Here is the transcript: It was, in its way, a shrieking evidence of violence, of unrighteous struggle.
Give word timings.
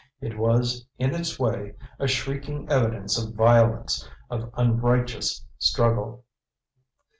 It 0.19 0.35
was, 0.35 0.87
in 0.97 1.13
its 1.13 1.37
way, 1.39 1.75
a 1.99 2.07
shrieking 2.07 2.67
evidence 2.71 3.23
of 3.23 3.35
violence, 3.35 4.09
of 4.31 4.51
unrighteous 4.57 5.45
struggle. 5.59 6.23